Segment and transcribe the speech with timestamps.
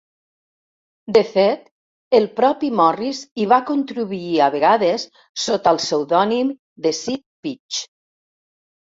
[1.17, 1.67] De fet,
[2.19, 5.05] el propi Morris hi va contribuir a vegades,
[5.45, 6.51] sota el pseudònim
[6.87, 7.83] de "Sid Peach".